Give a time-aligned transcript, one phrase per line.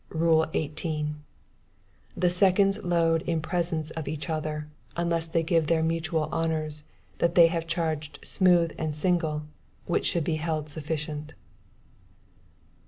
[0.09, 1.15] "Rule 18.
[2.17, 6.83] The seconds load in presence of each other, unless they give their mutual honors
[7.19, 9.43] that they have charged smooth and single,
[9.85, 11.33] which should be held sufficient.